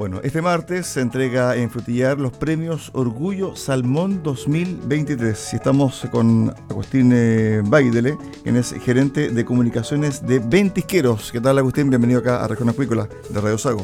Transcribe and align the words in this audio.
Bueno, 0.00 0.20
este 0.22 0.40
martes 0.40 0.86
se 0.86 1.02
entrega 1.02 1.56
en 1.56 1.68
Frutillar 1.68 2.18
los 2.18 2.32
premios 2.32 2.90
Orgullo 2.94 3.54
Salmón 3.54 4.22
2023. 4.22 5.52
Y 5.52 5.56
estamos 5.56 6.08
con 6.10 6.54
Agustín 6.70 7.12
eh, 7.12 7.60
Baidele, 7.62 8.16
quien 8.42 8.56
es 8.56 8.72
gerente 8.72 9.28
de 9.28 9.44
comunicaciones 9.44 10.26
de 10.26 10.38
Ventisqueros. 10.38 11.30
¿Qué 11.30 11.38
tal, 11.38 11.58
Agustín? 11.58 11.90
Bienvenido 11.90 12.20
acá 12.20 12.42
a 12.42 12.48
Región 12.48 12.70
Acuícola 12.70 13.08
de 13.28 13.40
Radio 13.42 13.58
Sago. 13.58 13.82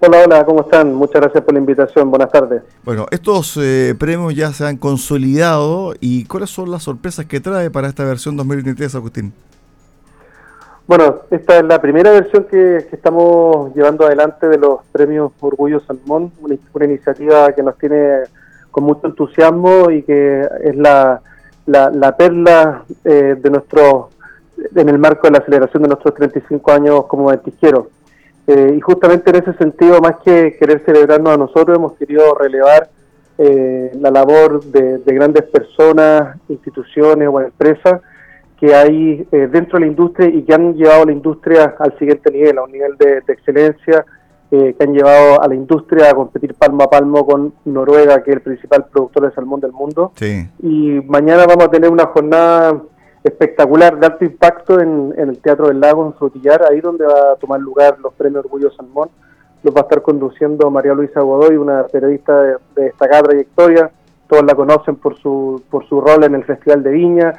Hola, 0.00 0.24
hola, 0.26 0.44
¿cómo 0.44 0.60
están? 0.60 0.92
Muchas 0.92 1.22
gracias 1.22 1.42
por 1.42 1.54
la 1.54 1.60
invitación. 1.60 2.10
Buenas 2.10 2.30
tardes. 2.30 2.62
Bueno, 2.84 3.06
estos 3.10 3.56
eh, 3.56 3.94
premios 3.98 4.34
ya 4.34 4.52
se 4.52 4.66
han 4.66 4.76
consolidado. 4.76 5.94
¿Y 6.00 6.26
cuáles 6.26 6.50
son 6.50 6.70
las 6.70 6.82
sorpresas 6.82 7.24
que 7.24 7.40
trae 7.40 7.70
para 7.70 7.88
esta 7.88 8.04
versión 8.04 8.36
2023, 8.36 8.94
Agustín? 8.94 9.32
Bueno, 10.86 11.20
esta 11.30 11.58
es 11.58 11.64
la 11.64 11.80
primera 11.80 12.10
versión 12.10 12.44
que, 12.44 12.76
estamos 12.92 13.74
llevando 13.74 14.04
adelante 14.04 14.48
de 14.48 14.58
los 14.58 14.80
premios 14.92 15.32
Orgullo 15.40 15.80
Salmón, 15.80 16.30
una, 16.42 16.84
iniciativa 16.84 17.52
que 17.52 17.62
nos 17.62 17.78
tiene 17.78 18.24
con 18.70 18.84
mucho 18.84 19.06
entusiasmo 19.06 19.90
y 19.90 20.02
que 20.02 20.46
es 20.62 20.76
la, 20.76 21.22
la, 21.66 22.16
perla 22.16 22.84
eh, 23.02 23.34
de 23.40 23.50
nuestro 23.50 24.10
en 24.74 24.88
el 24.88 24.98
marco 24.98 25.26
de 25.26 25.38
la 25.38 25.44
celebración 25.44 25.82
de 25.82 25.88
nuestros 25.88 26.14
35 26.14 26.72
años 26.72 27.06
como 27.06 27.26
ventisqueros. 27.26 27.86
Eh, 28.46 28.74
y 28.76 28.80
justamente 28.80 29.30
en 29.30 29.36
ese 29.36 29.54
sentido, 29.54 30.00
más 30.00 30.16
que 30.24 30.56
querer 30.58 30.82
celebrarnos 30.84 31.32
a 31.32 31.38
nosotros, 31.38 31.78
hemos 31.78 31.94
querido 31.94 32.34
relevar 32.34 32.90
eh, 33.38 33.90
la 33.98 34.10
labor 34.10 34.62
de, 34.64 35.00
grandes 35.06 35.44
personas, 35.44 36.36
instituciones 36.48 37.28
o 37.32 37.40
empresas 37.40 38.02
que 38.58 38.74
hay 38.74 39.26
eh, 39.32 39.48
dentro 39.50 39.78
de 39.78 39.86
la 39.86 39.90
industria 39.90 40.28
y 40.28 40.42
que 40.42 40.54
han 40.54 40.74
llevado 40.74 41.02
a 41.02 41.06
la 41.06 41.12
industria 41.12 41.74
al 41.78 41.98
siguiente 41.98 42.30
nivel, 42.30 42.58
a 42.58 42.62
un 42.62 42.72
nivel 42.72 42.96
de, 42.96 43.18
excelencia, 43.28 44.04
eh, 44.50 44.74
que 44.78 44.84
han 44.84 44.92
llevado 44.92 45.42
a 45.42 45.48
la 45.48 45.54
industria 45.54 46.10
a 46.10 46.14
competir 46.14 46.54
palmo 46.54 46.84
a 46.84 46.90
palmo 46.90 47.26
con 47.26 47.54
Noruega, 47.64 48.22
que 48.22 48.30
es 48.30 48.36
el 48.36 48.42
principal 48.42 48.86
productor 48.86 49.26
de 49.26 49.34
salmón 49.34 49.60
del 49.60 49.72
mundo. 49.72 50.12
Y 50.62 51.00
mañana 51.06 51.46
vamos 51.46 51.64
a 51.64 51.70
tener 51.70 51.90
una 51.90 52.06
jornada 52.06 52.80
espectacular 53.24 53.98
de 53.98 54.06
alto 54.06 54.24
impacto 54.24 54.80
en, 54.80 55.14
el 55.16 55.38
Teatro 55.38 55.68
del 55.68 55.80
Lago, 55.80 56.06
en 56.06 56.14
Frutillar, 56.14 56.62
ahí 56.70 56.80
donde 56.80 57.06
va 57.06 57.32
a 57.32 57.36
tomar 57.36 57.58
lugar 57.58 57.98
los 57.98 58.12
premios 58.14 58.44
Orgullo 58.44 58.70
Salmón. 58.70 59.08
Los 59.62 59.74
va 59.74 59.80
a 59.80 59.84
estar 59.84 60.02
conduciendo 60.02 60.70
María 60.70 60.92
Luisa 60.92 61.22
Godoy, 61.22 61.56
una 61.56 61.84
periodista 61.84 62.40
de, 62.42 62.56
de 62.76 62.84
destacada 62.84 63.22
trayectoria. 63.24 63.90
Todos 64.28 64.44
la 64.44 64.54
conocen 64.54 64.96
por 64.96 65.16
su, 65.18 65.62
por 65.70 65.86
su 65.86 66.02
rol 66.02 66.22
en 66.24 66.34
el 66.34 66.44
Festival 66.44 66.82
de 66.82 66.90
Viña 66.90 67.34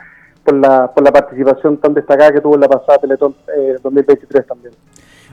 por 0.45 0.55
la, 0.55 0.93
por 0.93 1.03
la 1.03 1.11
participación 1.11 1.77
tan 1.77 1.93
destacada 1.93 2.31
que 2.31 2.41
tuvo 2.41 2.55
en 2.55 2.61
la 2.61 2.69
pasada 2.69 2.99
Teletón 2.99 3.35
2023 3.83 4.43
eh, 4.43 4.47
también. 4.47 4.73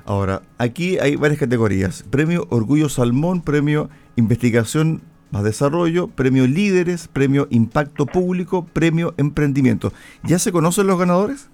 Ahora, 0.05 0.41
aquí 0.59 0.99
hay 0.99 1.17
varias 1.17 1.39
categorías. 1.39 2.03
Premio 2.11 2.47
Orgullo 2.51 2.89
Salmón, 2.89 3.43
Premio 3.43 3.89
Investigación 4.17 5.03
más 5.31 5.45
Desarrollo, 5.45 6.09
Premio 6.09 6.47
Líderes, 6.47 7.09
Premio 7.09 7.47
Impacto 7.51 8.07
Público, 8.07 8.67
Premio 8.73 9.15
Emprendimiento. 9.17 9.91
¿Ya 10.25 10.39
se 10.39 10.53
conocen 10.53 10.87
los 10.87 10.99
ganadores? 10.99 11.49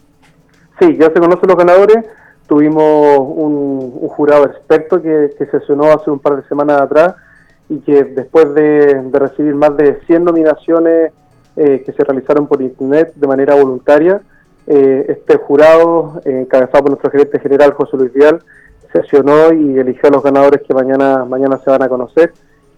Sí, 0.81 0.97
ya 0.99 1.07
se 1.07 1.21
conocen 1.21 1.49
los 1.49 1.57
ganadores. 1.57 2.05
Tuvimos 2.49 3.19
un, 3.19 3.91
jurado 4.09 4.47
experto 4.47 5.01
que, 5.01 5.31
que 5.39 5.47
sesionó 5.47 5.93
hace 5.93 6.11
un 6.11 6.19
par 6.19 6.37
de 6.37 6.49
semanas 6.49 6.81
atrás 6.81 7.15
y 7.69 7.79
que 7.81 8.03
después 8.05 8.53
de, 8.55 9.03
de 9.03 9.19
recibir 9.19 9.55
más 9.55 9.77
de 9.77 10.01
100 10.07 10.25
nominaciones 10.25 11.13
eh, 11.61 11.83
que 11.85 11.93
se 11.93 12.05
realizaron 12.05 12.47
por 12.47 12.63
internet 12.63 13.13
de 13.17 13.27
manera 13.27 13.57
voluntaria. 13.57 14.21
Eh, 14.69 15.07
este 15.09 15.39
jurado, 15.39 16.21
eh, 16.25 16.43
encabezado 16.43 16.85
por 16.85 16.91
nuestro 16.91 17.11
gerente 17.11 17.41
general 17.41 17.73
José 17.73 17.97
Luis 17.97 18.13
Vial, 18.13 18.41
sesionó 18.93 19.53
y 19.53 19.77
eligió 19.77 20.09
a 20.09 20.13
los 20.13 20.23
ganadores 20.23 20.63
que 20.63 20.73
mañana, 20.73 21.25
mañana 21.25 21.59
se 21.59 21.69
van 21.69 21.83
a 21.83 21.89
conocer 21.89 22.33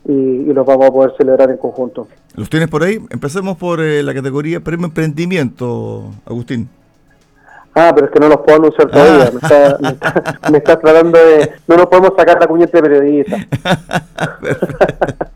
y, 0.08 0.50
los 0.50 0.64
vamos 0.64 0.86
a 0.86 0.90
poder 0.90 1.12
celebrar 1.19 1.50
en 1.50 1.58
conjunto. 1.58 2.08
¿Los 2.34 2.48
tienes 2.48 2.70
por 2.70 2.82
ahí? 2.82 2.98
Empecemos 3.10 3.58
por 3.58 3.80
la 3.80 4.14
categoría 4.14 4.60
Premio 4.60 4.86
Emprendimiento, 4.86 6.10
Agustín. 6.24 6.70
Ah, 7.74 7.92
pero 7.94 8.06
es 8.06 8.12
que 8.12 8.19
no 8.19 8.28
los 8.28 8.38
puedo 8.38 8.58
anunciar 8.58 8.90
todavía. 8.90 9.30
Ah. 9.42 9.78
Me, 9.80 9.88
está, 9.90 10.50
me, 10.50 10.60
tratando 10.60 11.19
de. 11.19 11.52
No 11.69 11.76
nos 11.76 11.86
podemos 11.86 12.12
sacar 12.16 12.40
la 12.40 12.46
cuñeta 12.46 12.80
de 12.80 12.82
periodista. 12.82 13.36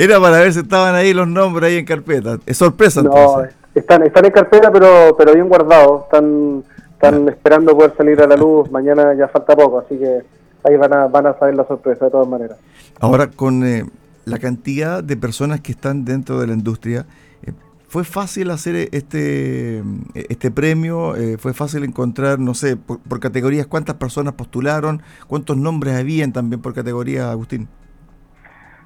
Era 0.00 0.18
para 0.18 0.38
ver 0.38 0.50
si 0.50 0.60
estaban 0.60 0.94
ahí 0.94 1.12
los 1.12 1.28
nombres 1.28 1.68
ahí 1.68 1.76
en 1.76 1.84
carpeta. 1.84 2.38
Es 2.46 2.56
sorpresa. 2.56 3.02
No, 3.02 3.42
están, 3.74 4.02
están 4.02 4.24
en 4.24 4.30
carpeta, 4.30 4.72
pero, 4.72 5.14
pero 5.18 5.34
bien 5.34 5.46
guardados. 5.46 6.04
Están, 6.04 6.64
están 6.94 7.28
esperando 7.28 7.76
poder 7.76 7.94
salir 7.98 8.18
a 8.22 8.26
la 8.26 8.34
luz. 8.34 8.70
Mañana 8.70 9.12
ya 9.12 9.28
falta 9.28 9.54
poco, 9.54 9.80
así 9.80 9.98
que 9.98 10.22
ahí 10.64 10.76
van 10.78 10.94
a, 10.94 11.06
van 11.06 11.26
a 11.26 11.38
saber 11.38 11.54
la 11.54 11.66
sorpresa 11.66 12.06
de 12.06 12.10
todas 12.12 12.26
maneras. 12.26 12.56
Ahora, 12.98 13.26
con 13.26 13.62
eh, 13.62 13.84
la 14.24 14.38
cantidad 14.38 15.04
de 15.04 15.18
personas 15.18 15.60
que 15.60 15.72
están 15.72 16.06
dentro 16.06 16.40
de 16.40 16.46
la 16.46 16.54
industria, 16.54 17.04
eh, 17.42 17.52
¿fue 17.86 18.02
fácil 18.02 18.50
hacer 18.52 18.88
este, 18.92 19.82
este 20.14 20.50
premio? 20.50 21.14
Eh, 21.14 21.36
¿Fue 21.36 21.52
fácil 21.52 21.84
encontrar, 21.84 22.38
no 22.38 22.54
sé, 22.54 22.78
por, 22.78 23.00
por, 23.00 23.20
categorías, 23.20 23.66
cuántas 23.66 23.96
personas 23.96 24.32
postularon? 24.32 25.02
¿Cuántos 25.26 25.58
nombres 25.58 25.94
habían 25.94 26.32
también 26.32 26.62
por 26.62 26.72
categoría, 26.72 27.30
Agustín? 27.30 27.68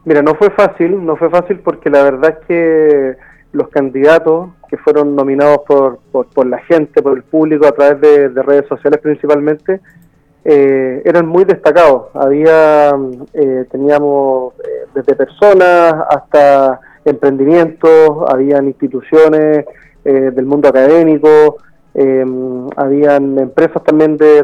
Mira, 0.05 0.21
no 0.21 0.35
fue 0.35 0.51
fácil, 0.51 1.05
no 1.05 1.17
fue 1.17 1.31
fácil 1.31 1.61
porque 1.61 1.89
la 1.89 2.03
verdad 2.03 2.39
es 2.39 2.47
que 2.47 3.17
los 3.53 3.69
candidatos 3.69 4.51
que 4.69 4.77
fueron 4.77 5.17
nominados 5.17 5.59
por, 5.67 5.99
por, 6.11 6.47
la 6.47 6.59
gente, 6.59 7.03
por 7.03 7.17
el 7.17 7.23
público, 7.23 7.67
a 7.67 7.73
través 7.73 8.01
de, 8.01 8.43
redes 8.43 8.67
sociales 8.69 9.01
principalmente, 9.01 9.81
eh, 10.45 11.01
eran 11.05 11.27
muy 11.27 11.45
destacados. 11.45 12.09
Había, 12.15 12.95
eh, 13.33 13.65
teníamos 13.71 14.53
eh, 14.59 14.87
desde 14.95 15.15
personas 15.15 15.95
hasta 16.11 16.81
emprendimientos, 17.05 18.29
habían 18.29 18.67
instituciones 18.67 19.65
del 20.05 20.45
mundo 20.45 20.69
académico, 20.69 21.57
habían 22.77 23.39
empresas 23.39 23.83
también 23.83 24.19
de, 24.19 24.43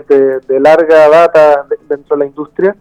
de 0.48 0.58
larga 0.60 1.06
data 1.10 1.66
dentro 1.86 2.16
de 2.16 2.20
la 2.20 2.26
industria 2.26 2.74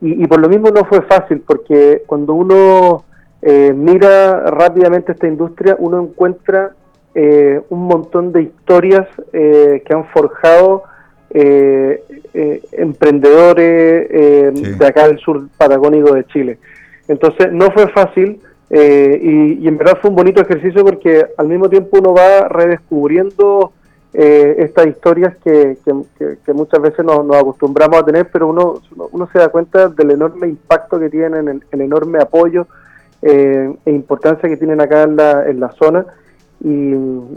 y, 0.00 0.26
por 0.26 0.40
lo 0.40 0.48
mismo 0.48 0.70
no 0.70 0.84
fue 0.86 1.02
fácil, 1.02 1.42
porque 1.46 2.02
cuando 2.06 2.32
uno 2.32 3.04
eh, 3.42 3.74
mira 3.74 4.50
rápidamente 4.50 5.12
esta 5.12 5.26
industria, 5.26 5.76
uno 5.78 6.00
encuentra 6.00 6.72
eh, 7.14 7.60
un 7.68 7.82
montón 7.86 8.32
de 8.32 8.44
historias 8.44 9.06
eh, 9.32 9.82
que 9.84 9.94
han 9.94 10.06
forjado 10.06 10.84
emprendedores 12.72 14.08
de 14.78 14.84
acá 14.84 15.06
del 15.06 15.20
sur 15.20 15.46
patagónico 15.56 16.12
de 16.12 16.24
Chile. 16.24 16.58
Entonces 17.06 17.52
no 17.52 17.70
fue 17.70 17.86
fácil 17.90 18.40
y, 18.68 19.62
y, 19.62 19.68
en 19.68 19.78
verdad 19.78 19.98
fue 20.00 20.10
un 20.10 20.16
bonito 20.16 20.42
ejercicio 20.42 20.84
porque 20.84 21.24
al 21.38 21.46
mismo 21.46 21.68
tiempo 21.68 21.98
uno 22.00 22.14
va 22.14 22.48
redescubriendo 22.48 23.72
eh, 24.12 24.56
estas 24.58 24.88
historias 24.88 25.36
que, 25.36 25.78
que, 25.84 26.52
muchas 26.52 26.82
veces 26.82 27.04
nos, 27.04 27.36
acostumbramos 27.36 28.00
a 28.00 28.04
tener, 28.04 28.28
pero 28.30 28.48
uno, 28.48 28.80
uno 29.12 29.28
se 29.32 29.38
da 29.38 29.50
cuenta 29.50 29.88
del 29.88 30.10
enorme 30.10 30.48
impacto 30.48 30.98
que 30.98 31.08
tienen, 31.08 31.62
el, 31.70 31.80
enorme 31.80 32.18
apoyo 32.18 32.66
eh, 33.22 33.72
e 33.84 33.90
importancia 33.90 34.48
que 34.48 34.56
tienen 34.56 34.80
acá 34.80 35.02
en 35.02 35.16
la, 35.16 35.48
en 35.48 35.60
la 35.60 35.70
zona. 35.72 36.06
Y, 36.62 36.92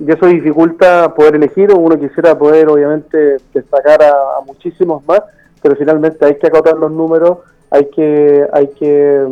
eso 0.07 0.25
dificulta 0.25 1.13
poder 1.13 1.35
elegir, 1.35 1.71
uno 1.71 1.97
quisiera 1.97 2.37
poder 2.37 2.67
obviamente 2.69 3.37
destacar 3.53 4.01
a, 4.01 4.41
muchísimos 4.45 5.05
más, 5.05 5.21
pero 5.61 5.75
finalmente 5.75 6.25
hay 6.25 6.35
que 6.35 6.47
acotar 6.47 6.75
los 6.75 6.91
números, 6.91 7.37
hay 7.69 7.85
que, 7.85 8.47
hay 8.51 8.67
que, 8.69 9.27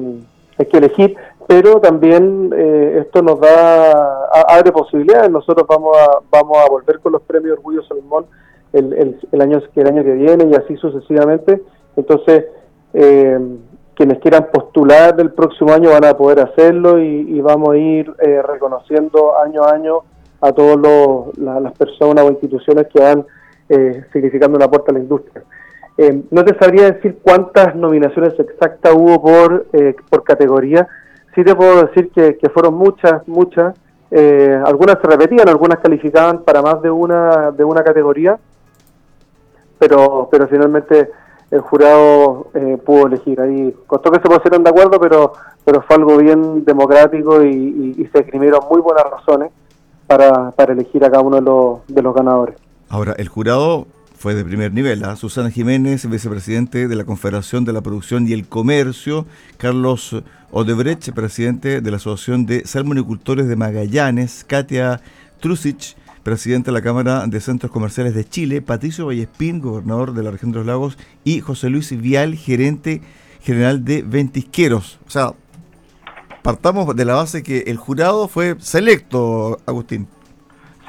hay 0.60 0.66
que 0.68 0.78
elegir 0.78 1.18
pero 1.52 1.82
también 1.82 2.50
eh, 2.56 3.00
esto 3.02 3.22
nos 3.22 3.38
da 3.42 4.30
abre 4.48 4.72
posibilidades. 4.72 5.30
Nosotros 5.30 5.68
vamos 5.68 5.98
a 5.98 6.20
vamos 6.32 6.58
a 6.58 6.70
volver 6.70 7.02
con 7.02 7.12
los 7.12 7.22
premios 7.24 7.58
Orgullo 7.58 7.84
Salmón 7.84 8.26
el, 8.72 9.18
el, 9.30 9.42
año 9.42 9.62
el 9.76 9.88
año 9.88 10.02
que 10.02 10.14
viene 10.14 10.48
y 10.50 10.56
así 10.56 10.78
sucesivamente. 10.78 11.62
Entonces 11.98 12.46
eh, 12.94 13.38
quienes 13.96 14.20
quieran 14.20 14.48
postular 14.54 15.14
del 15.14 15.34
próximo 15.34 15.74
año 15.74 15.90
van 15.90 16.06
a 16.06 16.16
poder 16.16 16.40
hacerlo 16.40 17.00
y, 17.00 17.42
vamos 17.42 17.72
a 17.72 17.78
ir 17.78 18.10
eh, 18.20 18.42
reconociendo 18.42 19.38
año 19.38 19.66
a 19.66 19.74
año 19.74 20.00
a 20.40 20.54
todas 20.54 20.78
las 21.38 21.74
personas 21.74 22.24
o 22.24 22.30
instituciones 22.30 22.88
que 22.88 23.02
van 23.02 23.26
significando 24.14 24.58
una 24.58 24.70
puerta 24.70 24.92
a 24.92 24.94
la 24.94 25.00
industria. 25.00 25.44
no 26.30 26.44
te 26.46 26.58
sabría 26.58 26.92
decir 26.92 27.20
cuántas 27.22 27.76
nominaciones 27.76 28.38
exactas 28.40 28.94
hubo 28.96 29.22
por, 29.22 29.66
por 30.10 30.24
categoría, 30.24 30.88
sí 31.36 31.44
te 31.44 31.56
puedo 31.56 31.86
decir 31.86 32.12
que, 32.12 32.50
fueron 32.54 32.76
muchas, 32.76 33.28
muchas. 33.28 33.76
Eh, 34.10 34.60
algunas 34.66 34.98
se 35.02 35.08
repetían, 35.08 35.48
algunas 35.48 35.80
calificaban 35.80 36.44
para 36.44 36.62
más 36.62 36.82
de 36.82 36.92
una 36.92 37.52
de 37.52 37.64
una 37.64 37.84
categoría, 37.84 38.38
pero 39.80 40.28
pero 40.30 40.48
finalmente 40.48 41.10
el 41.50 41.62
jurado 41.62 42.48
eh, 42.54 42.78
pudo 42.86 43.08
elegir. 43.08 43.40
Ahí 43.40 43.74
costó 43.88 44.12
que 44.12 44.22
se 44.22 44.28
pusieran 44.28 44.64
de 44.64 44.70
acuerdo, 44.70 45.00
pero 45.00 45.34
pero 45.64 45.82
fue 45.82 45.96
algo 45.96 46.18
bien 46.18 46.66
democrático 46.66 47.44
y, 47.44 48.10
se 48.12 48.20
escribieron 48.20 48.62
muy 48.70 48.82
buenas 48.82 49.06
razones 49.10 49.52
para, 50.08 50.52
para 50.52 50.74
elegir 50.74 51.06
a 51.06 51.10
cada 51.10 51.24
uno 51.24 51.38
de 51.38 51.42
los, 51.44 51.88
de 51.88 52.02
los 52.02 52.14
ganadores. 52.14 52.56
Ahora, 52.90 53.14
el 53.18 53.30
jurado 53.30 53.86
fue 54.22 54.36
de 54.36 54.46
primer 54.46 54.72
nivel. 54.72 55.04
¿ah? 55.04 55.16
Susana 55.16 55.50
Jiménez, 55.50 56.08
vicepresidente 56.08 56.88
de 56.88 56.96
la 56.96 57.06
Confederación 57.06 57.66
de 57.66 57.74
la 57.74 57.82
Producción 57.82 58.28
y 58.28 58.34
el 58.34 58.48
Comercio. 58.48 59.26
Carlos 59.58 60.16
Odebrecht, 60.52 61.12
presidente 61.12 61.82
de 61.82 61.90
la 61.90 61.98
Asociación 61.98 62.46
de 62.46 62.64
Salmonicultores 62.68 63.48
de 63.48 63.56
Magallanes. 63.56 64.46
Katia 64.48 65.02
Trusic, 65.40 65.96
presidente 66.22 66.70
de 66.70 66.74
la 66.74 66.84
Cámara 66.84 67.26
de 67.26 67.42
Centros 67.42 67.72
Comerciales 67.72 68.14
de 68.14 68.24
Chile. 68.24 68.62
Patricio 68.62 69.08
Vallespín, 69.08 69.60
gobernador 69.60 70.14
de 70.14 70.22
la 70.22 70.30
región 70.30 70.52
de 70.52 70.60
los 70.60 70.68
lagos. 70.68 71.00
Y 71.24 71.40
José 71.40 71.72
Luis 71.72 72.00
Vial, 72.00 72.36
gerente 72.36 73.02
general 73.42 73.84
de 73.84 74.04
Ventisqueros. 74.04 75.00
O 75.08 75.10
sea, 75.10 75.34
partamos 76.44 76.96
de 76.96 77.06
la 77.06 77.16
base 77.16 77.42
que 77.42 77.64
el 77.66 77.78
jurado 77.78 78.28
fue 78.28 78.56
selecto, 78.60 79.58
Agustín. 79.66 80.08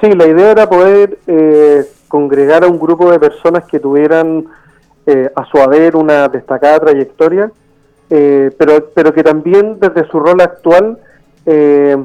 Sí, 0.01 0.09
la 0.11 0.27
idea 0.27 0.51
era 0.51 0.69
poder 0.69 1.17
eh, 1.25 1.83
congregar 2.13 2.63
a 2.63 2.67
un 2.67 2.77
grupo 2.77 3.11
de 3.11 3.17
personas 3.17 3.63
que 3.63 3.79
tuvieran 3.79 4.45
eh, 5.07 5.31
a 5.35 5.45
su 5.45 5.57
haber 5.57 5.95
una 5.95 6.27
destacada 6.27 6.79
trayectoria, 6.81 7.51
eh, 8.07 8.51
pero, 8.55 8.91
pero 8.93 9.11
que 9.11 9.23
también 9.23 9.79
desde 9.79 10.07
su 10.11 10.19
rol 10.19 10.39
actual 10.39 10.99
eh, 11.47 11.97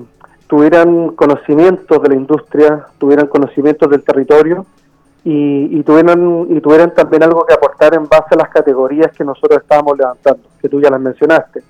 tuvieran 0.47 1.11
conocimientos 1.11 2.03
de 2.03 2.09
la 2.09 2.15
industria, 2.15 2.87
tuvieran 2.97 3.27
conocimientos 3.27 3.91
del 3.91 4.03
territorio 4.03 4.65
y, 5.25 5.83
tuvieran, 5.83 6.47
y 6.49 6.59
tuvieran 6.63 6.95
también 6.95 7.25
algo 7.25 7.45
que 7.45 7.53
aportar 7.53 7.93
en 7.93 8.09
base 8.09 8.29
a 8.31 8.37
las 8.37 8.49
categorías 8.49 9.13
que 9.13 9.25
nosotros 9.25 9.61
estábamos 9.61 9.99
levantando, 9.99 10.49
que 10.59 10.71
tú 10.71 10.81
ya 10.81 10.89
las 10.89 11.03
mencionaste. 11.03 11.63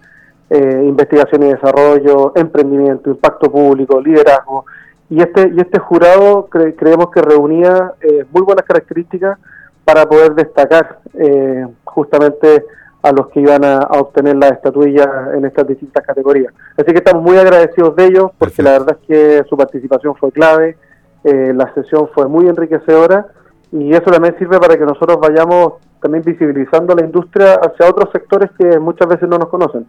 investigación 0.48 1.42
y 1.42 1.48
desarrollo, 1.54 2.30
emprendimiento, 2.36 3.10
impacto 3.10 3.50
público, 3.50 4.00
liderazgo, 4.00 4.64
y 5.10 5.20
este, 5.20 5.52
y 5.54 5.60
este 5.60 5.78
jurado 5.78 6.48
creemos 6.50 7.10
que 7.10 7.22
reunía 7.22 7.94
eh, 8.00 8.26
muy 8.30 8.42
buenas 8.42 8.64
características 8.64 9.38
para 9.84 10.06
poder 10.06 10.34
destacar 10.34 10.98
eh, 11.14 11.66
justamente 11.84 12.64
a 13.02 13.12
los 13.12 13.28
que 13.28 13.40
iban 13.40 13.64
a, 13.64 13.78
obtener 14.00 14.36
la 14.36 14.48
estatuilla 14.48 15.30
en 15.34 15.44
estas 15.44 15.66
distintas 15.66 16.04
categorías. 16.04 16.52
Así 16.76 16.92
que 16.92 16.98
estamos 16.98 17.22
muy 17.22 17.38
agradecidos 17.38 17.96
de 17.96 18.06
ellos 18.06 18.30
porque 18.36 18.62
la 18.62 18.72
verdad 18.72 18.98
es 19.00 19.06
que 19.06 19.44
su 19.48 19.56
participación 19.56 20.14
fue 20.16 20.30
clave, 20.30 20.76
eh, 21.24 21.52
la 21.54 21.72
sesión 21.74 22.08
fue 22.14 22.28
muy 22.28 22.46
enriquecedora 22.46 23.28
y 23.72 23.92
eso 23.92 24.10
también 24.10 24.36
sirve 24.38 24.58
para 24.58 24.76
que 24.76 24.84
nosotros 24.84 25.18
vayamos 25.20 25.74
también 26.00 26.22
visibilizando 26.22 26.94
la 26.94 27.04
industria 27.04 27.54
hacia 27.54 27.88
otros 27.88 28.10
sectores 28.12 28.50
que 28.58 28.78
muchas 28.78 29.08
veces 29.08 29.28
no 29.28 29.38
nos 29.38 29.48
conocen. 29.48 29.86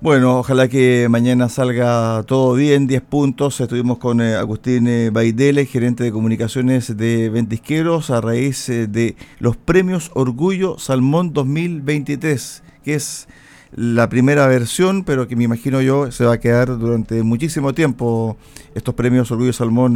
Bueno, 0.00 0.38
ojalá 0.38 0.68
que 0.68 1.08
mañana 1.10 1.48
salga 1.48 2.22
todo 2.22 2.54
bien, 2.54 2.86
10 2.86 3.02
puntos. 3.02 3.60
Estuvimos 3.60 3.98
con 3.98 4.20
eh, 4.20 4.36
Agustín 4.36 4.86
eh, 4.86 5.10
Baidele, 5.10 5.66
gerente 5.66 6.04
de 6.04 6.12
comunicaciones 6.12 6.96
de 6.96 7.28
Ventisqueros, 7.30 8.10
a 8.10 8.20
raíz 8.20 8.68
eh, 8.68 8.86
de 8.86 9.16
los 9.40 9.56
premios 9.56 10.12
Orgullo 10.14 10.78
Salmón 10.78 11.32
2023, 11.32 12.62
que 12.84 12.94
es 12.94 13.26
la 13.74 14.08
primera 14.08 14.46
versión, 14.46 15.02
pero 15.02 15.26
que 15.26 15.34
me 15.34 15.42
imagino 15.42 15.80
yo 15.80 16.12
se 16.12 16.24
va 16.24 16.34
a 16.34 16.38
quedar 16.38 16.78
durante 16.78 17.24
muchísimo 17.24 17.74
tiempo 17.74 18.36
estos 18.76 18.94
premios 18.94 19.32
Orgullo 19.32 19.52
Salmón 19.52 19.94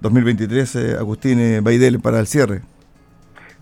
2023, 0.00 0.96
Agustín 0.98 1.62
Baidele, 1.62 1.98
para 1.98 2.20
el 2.20 2.26
cierre. 2.26 2.62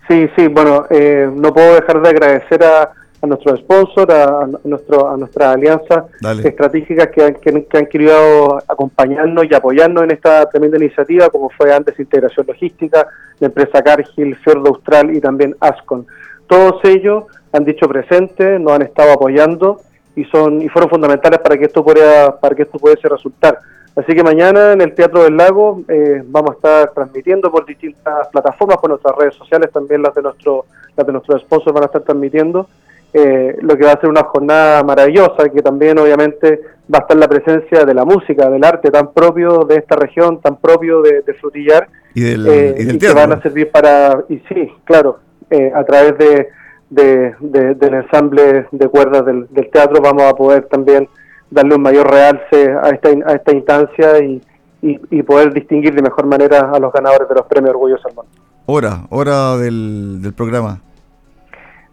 Sí, 0.09 0.29
sí, 0.37 0.47
bueno, 0.47 0.87
no 1.35 1.53
puedo 1.53 1.75
dejar 1.75 2.01
de 2.01 2.09
agradecer 2.09 2.63
a 2.63 2.93
a 3.21 3.27
nuestro 3.27 3.57
sponsor, 3.57 4.11
a, 4.13 4.49
nuestro, 4.65 5.09
a 5.09 5.17
nuestras 5.17 5.55
alianzas 5.55 6.05
estratégicas 6.45 7.09
que 7.09 7.25
han, 7.25 7.35
que, 7.35 7.79
han 7.79 7.87
querido 7.87 8.59
acompañarnos 8.69 9.45
y 9.51 9.55
apoyarnos 9.55 10.05
en 10.05 10.13
esta 10.13 10.49
tremenda 10.49 10.77
iniciativa, 10.77 11.29
como 11.29 11.51
fue 11.51 11.73
antes 11.73 11.99
Integración 11.99 12.47
Logística, 12.47 13.07
la 13.41 13.47
empresa 13.47 13.83
Cargill, 13.83 14.37
Fiordo 14.37 14.69
Austral 14.69 15.15
y 15.15 15.21
también 15.21 15.57
Ascon. 15.61 16.07
Todos 16.47 16.81
ellos 16.85 17.25
han 17.53 17.65
dicho 17.65 17.89
presente, 17.89 18.59
nos 18.59 18.75
han 18.75 18.83
estado 18.83 19.13
apoyando 19.13 19.81
y 20.15 20.25
son 20.27 20.63
y 20.63 20.69
fueron 20.69 20.91
fundamentales 20.91 21.41
para 21.41 21.57
que 21.57 21.67
esto 21.67 21.85
pueda 21.85 22.39
para 22.39 22.55
que 22.55 22.63
esto 22.63 22.79
pudiese 22.79 23.09
resultar. 23.09 23.59
Así 23.97 24.15
que 24.15 24.23
mañana 24.23 24.73
en 24.73 24.81
el 24.81 24.95
Teatro 24.95 25.25
del 25.25 25.37
Lago 25.37 25.83
eh, 25.89 26.23
vamos 26.25 26.51
a 26.51 26.55
estar 26.55 26.93
transmitiendo 26.93 27.51
por 27.51 27.67
distintas 27.67 28.29
plataformas, 28.29 28.79
por 28.79 28.91
nuestras 28.91 29.17
redes 29.17 29.35
sociales, 29.35 29.73
también 29.73 30.03
las 30.03 30.15
de 30.15 30.23
nuestro 30.23 30.67
las 30.97 31.07
de 31.07 31.13
nuestros 31.13 31.43
sponsors 31.43 31.75
van 31.75 31.83
a 31.83 31.87
estar 31.87 32.03
transmitiendo 32.03 32.69
eh, 33.13 33.57
lo 33.63 33.77
que 33.77 33.85
va 33.85 33.93
a 33.93 34.01
ser 34.01 34.11
una 34.11 34.25
jornada 34.25 34.83
maravillosa, 34.83 35.49
que 35.49 35.63
también 35.63 35.99
obviamente 35.99 36.61
va 36.93 36.99
a 36.99 37.03
estar 37.03 37.17
la 37.17 37.29
presencia 37.29 37.85
de 37.85 37.95
la 37.95 38.05
música, 38.05 38.51
del 38.51 38.65
arte 38.65 38.91
tan 38.91 39.13
propio 39.13 39.61
de 39.61 39.77
esta 39.77 39.97
región, 39.97 40.41
tan 40.41 40.57
propio 40.57 41.01
de, 41.03 41.23
Frutillar, 41.41 41.89
y, 42.15 42.23
del, 42.23 42.47
eh, 42.47 42.99
que 42.99 43.13
van 43.13 43.33
a 43.33 43.41
servir 43.41 43.71
para, 43.71 44.25
y 44.29 44.39
sí, 44.49 44.73
claro, 44.85 45.21
eh, 45.51 45.73
a 45.75 45.85
través 45.85 46.19
de, 46.19 46.49
del 46.91 47.95
ensamble 47.95 48.67
de 48.71 48.89
cuerdas 48.89 49.25
del, 49.25 49.49
teatro 49.71 50.01
vamos 50.03 50.25
a 50.25 50.35
poder 50.35 50.65
también 50.67 51.09
darle 51.51 51.75
un 51.75 51.83
mayor 51.83 52.11
realce 52.11 52.71
a 52.83 52.91
esta, 52.91 53.11
a 53.27 53.35
esta 53.35 53.53
instancia 53.55 54.19
y, 54.23 54.43
y, 54.83 55.23
poder 55.23 55.53
distinguir 55.53 55.95
de 55.95 56.03
mejor 56.03 56.27
manera 56.27 56.71
a 56.73 56.79
los 56.79 56.93
ganadores 56.93 57.29
de 57.29 57.35
los 57.35 57.47
premios 57.47 57.75
Orgullo 57.75 57.99
Salmón. 57.99 58.27
Hora, 58.67 59.07
hora 59.11 59.57
del, 59.57 60.21
del 60.23 60.35
programa. 60.35 60.83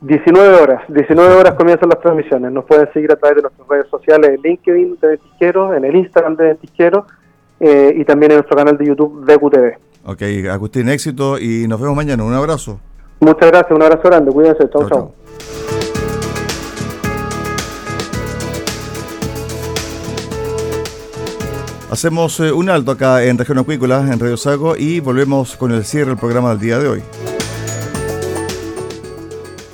19 0.01 0.61
horas, 0.61 0.83
19 0.89 1.35
horas 1.35 1.53
comienzan 1.55 1.89
las 1.89 1.99
transmisiones. 1.99 2.51
Nos 2.51 2.65
pueden 2.65 2.91
seguir 2.93 3.11
a 3.11 3.15
través 3.15 3.37
de 3.37 3.41
nuestras 3.43 3.67
redes 3.67 3.87
sociales, 3.89 4.31
en 4.35 4.41
LinkedIn 4.41 4.97
de 5.01 5.07
Ventisquero, 5.07 5.73
en 5.73 5.85
el 5.85 5.95
Instagram 5.95 6.35
de 6.35 6.43
Ventisquero 6.45 7.05
eh, 7.59 7.93
y 7.95 8.05
también 8.05 8.31
en 8.31 8.37
nuestro 8.37 8.57
canal 8.57 8.77
de 8.77 8.85
YouTube 8.85 9.25
de 9.25 9.37
QTV. 9.37 9.77
Ok, 10.05 10.21
Agustín, 10.51 10.89
éxito 10.89 11.39
y 11.39 11.67
nos 11.67 11.81
vemos 11.81 11.95
mañana. 11.95 12.23
Un 12.23 12.33
abrazo. 12.33 12.79
Muchas 13.19 13.49
gracias, 13.49 13.71
un 13.71 13.81
abrazo 13.81 14.03
grande. 14.03 14.31
Cuídense. 14.31 14.69
Chau, 14.69 14.87
chau. 14.87 15.13
Hacemos 21.89 22.39
eh, 22.41 22.51
un 22.51 22.69
alto 22.69 22.91
acá 22.91 23.23
en 23.23 23.37
Región 23.37 23.57
Acuícola, 23.57 24.01
en 24.11 24.19
Radio 24.19 24.35
Sago, 24.35 24.75
y 24.75 24.99
volvemos 24.99 25.55
con 25.55 25.71
el 25.71 25.85
cierre 25.85 26.09
del 26.09 26.17
programa 26.17 26.49
del 26.49 26.59
día 26.59 26.77
de 26.77 26.89
hoy. 26.89 27.03